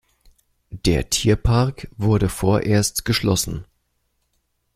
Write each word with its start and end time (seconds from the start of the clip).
Der 0.71 1.11
Tierpark 1.11 1.87
wurde 1.95 2.27
vorerst 2.27 3.05
geschlossen. 3.05 3.65